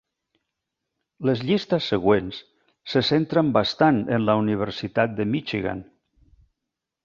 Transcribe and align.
Les 1.29 1.43
llistes 1.49 1.89
següents 1.93 2.39
se 2.95 3.05
centren 3.11 3.53
bastant 3.61 4.03
en 4.19 4.27
la 4.31 4.39
Universitat 4.43 5.17
de 5.21 5.31
Michigan. 5.37 5.89